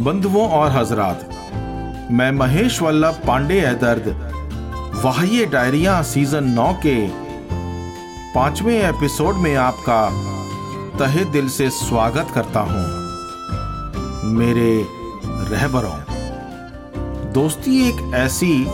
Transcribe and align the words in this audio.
बंधुओं 0.00 0.48
और 0.48 0.70
हजरात, 0.70 1.28
मैं 2.10 2.30
महेश 2.32 2.80
वल्लभ 2.82 3.14
पांडे 3.26 3.58
है 3.60 3.74
दर्द। 3.78 4.06
वाह्य 5.04 5.46
डायरिया 5.46 6.00
सीज़न 6.02 6.44
नौ 6.50 6.72
के 6.86 6.94
पाँचवें 8.34 8.74
एपिसोड 8.74 9.36
में 9.36 9.54
आपका 9.56 9.98
तहे 10.98 11.24
दिल 11.24 11.48
से 11.48 11.68
स्वागत 11.70 12.30
करता 12.34 12.60
हूँ। 12.60 12.84
मेरे 14.32 14.70
रहबरों, 15.50 15.98
दोस्ती 17.32 17.88
एक 17.88 18.14
ऐसी 18.14 18.64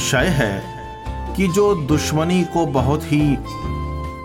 शय 0.00 0.28
है 0.32 1.34
कि 1.36 1.48
जो 1.48 1.74
दुश्मनी 1.86 2.42
को 2.44 2.66
बहुत 2.66 3.04
ही 3.04 3.22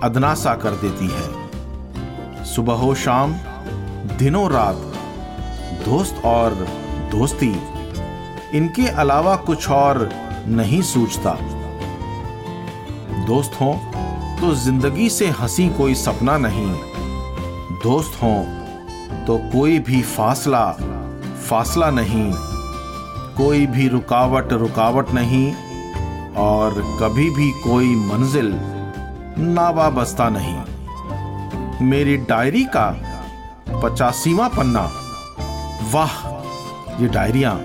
अदनासा 0.03 0.55
कर 0.55 0.75
देती 0.83 1.07
है। 1.11 2.43
सुबह 2.45 2.73
हो 2.73 2.93
शाम, 2.95 3.33
दिनों 4.19 4.49
रात 4.51 4.91
दोस्त 5.85 6.21
और 6.25 6.53
दोस्ती 7.11 7.53
इनके 8.57 8.87
अलावा 8.99 9.35
कुछ 9.35 9.69
और 9.69 10.09
नहीं 10.47 10.81
सूझता। 10.81 11.37
दोस्त 13.27 13.59
हो 13.61 13.73
तो 14.41 14.53
ज़िंदगी 14.55 15.09
से 15.09 15.27
हँसी 15.39 15.67
कोई 15.69 15.95
सपना 15.95 16.37
नहीं। 16.37 16.71
दोस्त 17.83 18.21
हो 18.23 18.33
तो 19.27 19.37
कोई 19.51 19.79
भी 19.79 20.01
फासला 20.01 20.65
फासला 21.49 21.89
नहीं। 21.91 22.31
कोई 23.37 23.65
भी 23.67 23.87
रुकावट 23.87 24.53
रुकावट 24.53 25.11
नहीं 25.11 25.53
और 26.39 26.81
कभी 27.01 27.29
भी 27.29 27.51
कोई 27.61 27.95
मंजिल, 27.95 28.53
नावाबस्ता 29.53 30.29
नहीं। 30.29 31.87
मेरी 31.87 32.17
डायरी 32.17 32.63
का 32.75 32.89
पचासीवा 33.83 34.47
पन्ना 34.47 34.89
वाह, 35.83 36.13
ये 37.01 37.07
डायरिया। 37.07 37.59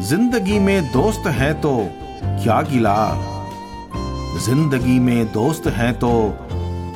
ज़िंदगी 0.00 0.58
में 0.58 0.92
दोस्त 0.92 1.26
हैं 1.26 1.60
तो 1.60 1.88
क्या 2.14 2.62
गिला? 2.62 3.14
ज़िंदगी 4.40 4.98
में 4.98 5.32
दोस्त 5.32 5.66
हैं 5.66 5.92
तो 5.98 6.12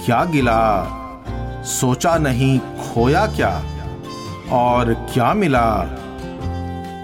क्या 0.05 0.25
गिला? 0.25 0.85
सोचा 1.65 2.17
नहीं, 2.19 2.59
खोया 2.59 3.27
क्या? 3.27 3.63
और 4.53 4.95
क्या 5.13 5.35
मिला? 5.35 5.67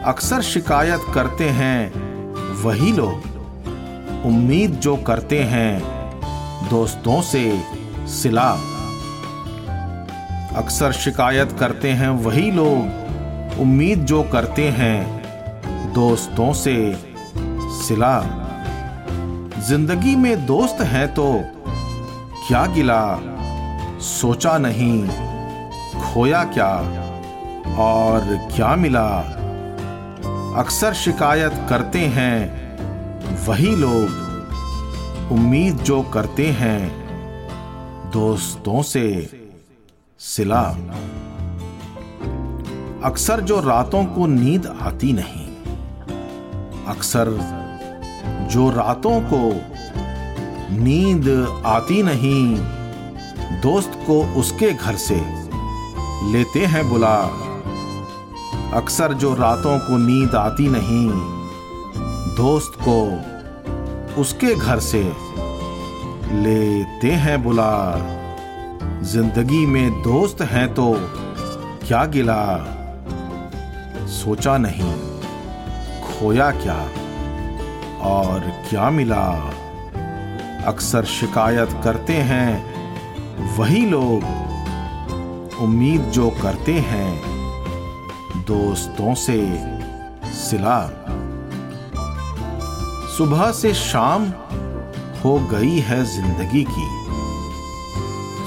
अक्सर 0.06 0.42
शिकायत 0.42 1.00
करते 1.14 1.48
हैं, 1.48 1.92
वही 2.62 2.92
लोग। 2.92 3.28
उम्मीद 4.26 4.70
जो 4.70 4.96
करते 4.96 5.42
हैं, 5.42 5.82
दोस्तों 6.70 7.22
से 7.22 7.62
सिला। 8.06 8.54
अक्सर 10.56 10.92
शिकायत 10.92 11.52
करते 11.60 11.90
हैं 11.90 12.08
वही 12.08 12.50
लोग, 12.50 13.58
उम्मीद 13.60 13.98
जो 13.98 14.22
करते 14.22 14.68
हैं, 14.68 15.92
दोस्तों 15.92 16.52
से 16.52 16.74
सिला। 17.78 18.20
ज़िंदगी 19.68 20.16
में 20.16 20.46
दोस्त 20.46 20.80
हैं 20.80 21.14
तो 21.14 21.32
क्या 22.48 22.66
गिला? 22.66 23.18
सोचा 24.00 24.58
नहीं, 24.58 25.08
खोया 26.00 26.44
क्या? 26.44 26.72
और 27.78 28.48
क्या 28.56 28.76
मिला? 28.76 29.08
अक्सर 30.56 30.94
शिकायत 30.94 31.66
करते 31.68 31.98
हैं 31.98 33.46
वही 33.46 33.76
लोग, 33.76 35.28
उम्मीद 35.32 35.76
जो 35.76 36.02
करते 36.02 36.46
हैं, 36.46 36.80
दोस्तों 38.10 38.82
से 38.82 39.39
सिला। 40.20 40.60
अक्सर 43.04 43.40
जो 43.40 43.60
रातों 43.60 44.04
को 44.04 44.26
नींद 44.26 44.66
आती 44.82 45.12
नहीं, 45.12 45.46
अक्सर 46.86 47.28
जो 48.52 48.68
रातों 48.70 49.20
को 49.32 49.40
नींद 50.76 51.28
आती 51.66 52.02
नहीं, 52.02 52.56
दोस्त 53.60 53.98
को 54.06 54.20
उसके 54.40 54.72
घर 54.72 54.96
से 54.96 55.20
लेते 56.32 56.66
हैं 56.66 56.88
बुला। 56.90 57.16
अक्सर 58.74 59.12
जो 59.14 59.34
रातों 59.34 59.78
को 59.78 59.96
नींद 59.96 60.34
आती 60.34 60.68
नहीं, 60.68 61.10
दोस्त 62.36 62.78
को 62.88 63.00
उसके 64.20 64.54
घर 64.54 64.78
से 64.78 65.02
लेते 66.42 67.10
हैं 67.10 67.42
बुला। 67.42 67.70
ज़िंदगी 68.82 69.66
में 69.66 70.02
दोस्त 70.02 70.42
हैं 70.42 70.74
तो 70.74 70.94
क्या 71.86 72.04
गिला? 72.04 72.44
सोचा 74.06 74.58
नहीं, 74.58 74.92
खोया 76.02 76.50
क्या? 76.50 76.78
और 78.10 78.40
क्या 78.70 78.90
मिला? 78.90 79.26
अक्सर 80.66 81.04
शिकायत 81.04 81.80
करते 81.84 82.12
हैं, 82.12 82.70
वही 83.56 83.86
लोग 83.86 84.24
उम्मीद 85.62 86.00
जो 86.00 86.30
करते 86.30 86.72
हैं, 86.72 87.20
दोस्तों 88.44 89.14
से 89.14 89.38
सिला। 90.32 90.80
सुबह 93.16 93.52
से 93.52 93.74
शाम 93.74 94.32
हो 95.24 95.38
गई 95.38 95.78
है 95.78 96.04
ज़िंदगी 96.04 96.64
की। 96.70 96.99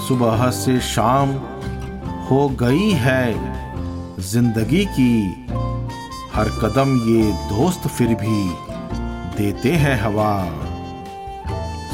सुबह 0.08 0.50
से 0.52 0.80
शाम 0.80 1.30
हो 2.30 2.48
गई 2.62 2.90
है 2.92 3.34
ज़िंदगी 4.22 4.86
की। 4.86 5.46
हर 6.34 6.50
कदम 6.62 6.96
ये 7.10 7.32
दोस्त 7.50 7.88
फिर 7.88 8.08
भी 8.16 8.44
देते 9.38 9.72
हैं 9.72 9.96
हवा। 10.02 10.34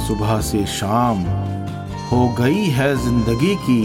सुबह 0.07 0.39
से 0.41 0.65
शाम 0.65 1.23
हो 2.11 2.27
गई 2.39 2.65
है 2.69 2.95
ज़िंदगी 2.97 3.55
की। 3.55 3.83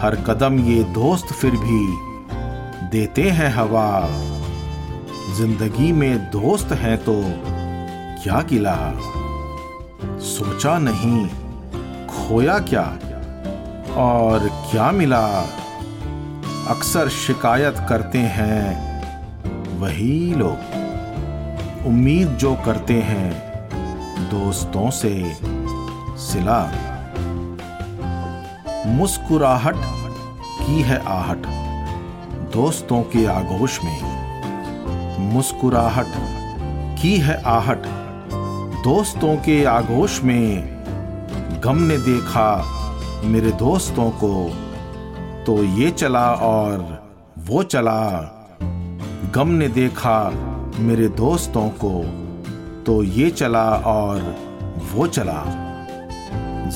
हर 0.00 0.16
कदम 0.26 0.58
ये 0.60 0.82
दोस्त 0.92 1.32
फिर 1.32 1.56
भी 1.56 2.88
देते 2.88 3.30
हैं 3.30 3.52
हवा। 3.54 4.08
ज़िंदगी 5.36 5.92
में 5.92 6.18
दोस्त 6.30 6.72
हैं 6.72 6.96
तो 7.04 7.14
क्या 8.22 8.42
किला? 8.42 8.76
सोचा 10.24 10.78
नहीं। 10.78 11.43
खोया 12.28 12.58
क्या? 12.58 12.98
और 13.96 14.48
क्या 14.70 14.90
मिला? 14.90 15.26
अक्सर 16.68 17.08
शिकायत 17.08 17.74
करते 17.88 18.18
हैं 18.18 18.94
वही 19.80 20.34
लोग। 20.34 20.56
उम्मीद 21.86 22.28
जो 22.28 22.54
करते 22.54 22.94
हैं 22.94 23.32
दोस्तों 24.30 24.90
से 24.90 25.36
सिला। 26.16 26.72
मुस्कुराहट 28.86 29.74
की 30.66 30.82
है 30.82 31.02
आहट 31.06 31.46
दोस्तों 32.52 33.02
के 33.02 33.26
आगोश 33.26 33.84
में। 33.84 34.00
मुस्कुराहट 35.32 36.06
की 37.02 37.16
है 37.16 37.42
आहट 37.42 37.82
दोस्तों 38.84 39.36
के 39.36 39.64
आगोश 39.64 40.22
में। 40.22 40.73
गम 41.64 41.76
ने 41.76 41.96
देखा, 41.98 42.64
मेरे 43.24 43.50
दोस्तों 43.50 44.10
को 44.10 44.48
तो 45.44 45.64
ये 45.64 45.90
चला 45.90 46.32
और 46.32 47.02
वो 47.38 47.62
चला। 47.62 48.00
गम 49.34 49.48
ने 49.48 49.68
देखा, 49.68 50.30
मेरे 50.78 51.08
दोस्तों 51.08 51.68
को 51.84 51.92
तो 52.84 53.02
ये 53.02 53.30
चला 53.30 53.64
और 53.86 54.36
वो 54.92 55.06
चला। 55.06 55.42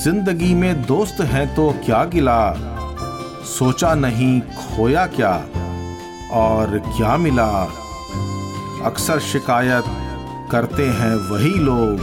ज़िंदगी 0.03 0.53
में 0.53 0.85
दोस्त 0.85 1.21
हैं 1.21 1.55
तो 1.55 1.71
क्या 1.85 2.03
गिला? 2.05 2.53
सोचा 3.45 3.95
नहीं, 3.95 4.41
खोया 4.41 5.07
क्या? 5.07 5.33
और 6.33 6.77
क्या 6.97 7.17
मिला? 7.17 7.51
अक्सर 8.85 9.19
शिकायत 9.19 9.83
करते 10.51 10.83
हैं 10.83 11.15
वही 11.31 11.53
लोग, 11.59 11.99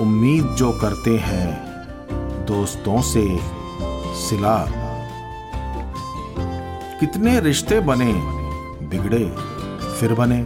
उम्मीद 0.00 0.44
जो 0.44 0.72
करते 0.72 1.16
हैं। 1.16 1.69
दोस्तों 2.50 3.00
से 3.02 3.24
सिला। 4.20 4.56
कितने 7.00 7.40
रिश्ते 7.40 7.80
बने, 7.80 8.12
बिगड़े, 8.86 9.24
फिर 10.00 10.14
बने। 10.14 10.38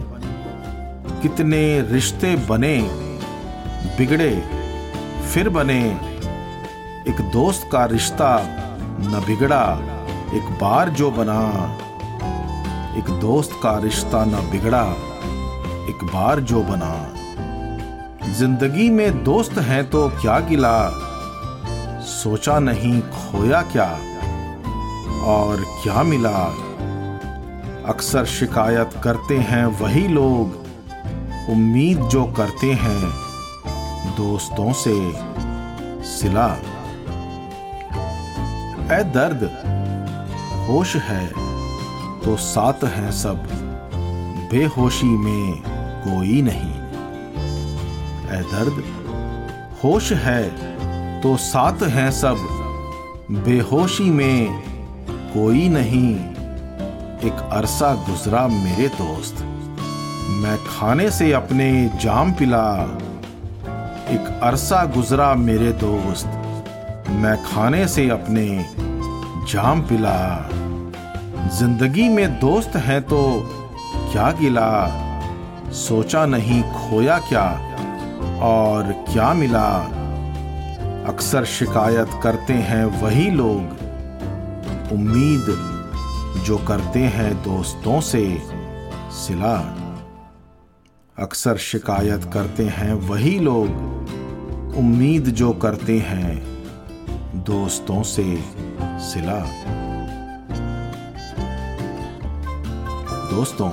कितने 1.21 1.81
रिश्ते 1.81 2.35
बने, 2.35 2.77
बिगड़े, 3.97 4.29
फिर 5.33 5.49
बने। 5.49 5.81
एक 7.07 7.21
दोस्त 7.33 7.69
का 7.71 7.85
रिश्ता 7.85 8.29
न 9.01 9.23
बिगड़ा, 9.27 9.63
एक 10.33 10.51
बार 10.61 10.89
जो 10.89 11.11
बना। 11.11 11.39
एक 12.97 13.09
दोस्त 13.21 13.59
का 13.63 13.77
रिश्ता 13.79 14.25
न 14.25 14.49
बिगड़ा, 14.51 14.83
एक 15.89 16.03
बार 16.03 16.39
जो 16.39 16.61
बना। 16.63 16.93
ज़िंदगी 18.33 18.89
में 18.89 19.23
दोस्त 19.23 19.57
हैं 19.57 19.89
तो 19.89 20.07
क्या 20.09 20.39
गिला? 20.39 20.77
सोचा 22.05 22.59
नहीं, 22.59 23.01
खोया 23.01 23.61
क्या? 23.61 23.89
और 25.25 25.63
क्या 25.83 26.03
मिला? 26.03 26.39
अक्सर 27.85 28.25
शिकायत 28.25 28.89
करते 29.03 29.37
हैं 29.37 29.65
वही 29.79 30.07
लोग, 30.07 30.55
उम्मीद 31.49 32.01
जो 32.03 32.23
करते 32.37 32.71
हैं 32.73 33.01
दोस्तों 34.17 34.71
से 34.73 34.95
सिला। 36.07 36.47
ए 38.91 39.03
दर्द, 39.13 39.43
होश 40.69 40.95
है 40.95 41.25
तो 42.21 42.35
साथ 42.35 42.83
हैं 42.95 43.11
सब, 43.11 43.47
बेहोशी 44.51 45.07
में 45.07 45.61
कोई 46.07 46.41
नहीं। 46.41 46.73
ए 48.31 48.41
दर्द, 48.51 48.83
होश 49.83 50.11
है 50.13 50.74
तो 51.25 51.37
साथ 51.37 51.83
हैं 51.83 52.11
सब। 52.11 52.35
बेहोशी 53.31 54.03
में 54.03 54.63
कोई 55.09 55.69
नहीं। 55.69 56.15
एक 57.19 57.49
अरसा 57.51 57.95
गुजरा 57.95 58.47
मेरे 58.47 58.87
दोस्त। 58.87 59.35
मैं 60.29 60.57
खाने 60.57 61.11
से 61.11 61.31
अपने 61.31 61.91
जाम 62.01 62.31
पिला। 62.31 62.83
एक 64.09 64.39
अरसा 64.43 64.85
गुजरा 64.85 65.33
मेरे 65.33 65.71
दोस्त। 65.71 66.25
मैं 67.09 67.43
खाने 67.43 67.87
से 67.87 68.09
अपने 68.09 68.65
जाम 69.49 69.81
पिला। 69.81 70.49
ज़िंदगी 71.57 72.09
में 72.09 72.39
दोस्त 72.39 72.75
हैं 72.75 73.01
तो 73.01 73.49
क्या 74.11 74.31
गिला? 74.31 75.01
सोचा 75.71 76.25
नहीं, 76.25 76.63
खोया 76.63 77.17
क्या? 77.17 77.47
और 78.41 79.05
क्या 79.13 79.33
मिला? 79.33 80.01
अक्सर 81.05 81.45
शिकायत 81.45 82.09
करते 82.23 82.53
हैं 82.53 82.85
वही 82.85 83.29
लोग। 83.29 83.59
उम्मीद 84.93 85.45
जो 86.43 86.57
करते 86.57 86.99
हैं 86.99 87.43
दोस्तों 87.43 88.01
से 88.01 88.41
सिला। 89.11 89.57
अक्सर 91.19 91.57
शिकायत 91.57 92.29
करते 92.33 92.63
हैं 92.63 92.93
वही 92.93 93.39
लोग। 93.39 93.67
उम्मीद 94.77 95.25
जो 95.25 95.53
करते 95.53 95.99
हैं 95.99 96.63
दोस्तों 97.43 98.03
से 98.03 98.43
सिला। 98.81 99.39
दोस्तों, 103.29 103.71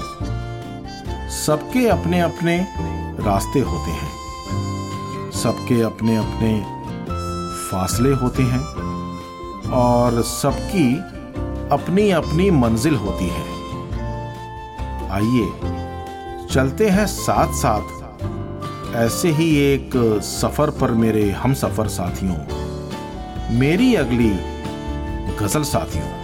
सबके 1.30 1.88
अपने 1.88 2.20
अपने 2.20 2.66
रास्ते 3.20 3.60
होते 3.60 3.90
हैं। 3.90 4.12
सबके 5.30 5.82
अपने 5.82 6.16
अपने 6.16 6.81
फासले 7.72 8.12
होते 8.14 8.42
हैं 8.42 8.60
और 9.74 10.22
सबकी 10.22 10.86
अपनी 11.72 12.10
अपनी 12.10 12.50
मंजिल 12.50 12.94
होती 12.96 13.28
है। 13.28 13.44
आइए, 15.10 15.48
चलते 16.46 16.88
हैं 16.88 17.06
साथ 17.08 17.54
साथ 17.54 18.94
ऐसे 18.96 19.30
ही 19.30 19.48
एक 19.64 19.90
सफ़र 20.22 20.70
पर 20.70 20.90
मेरे 20.96 21.30
हम 21.32 21.54
सफ़र 21.54 21.88
साथियों, 21.88 22.36
मेरी 23.58 23.94
अगली 23.94 24.30
गज़ल 25.38 25.62
साथियों। 25.64 26.21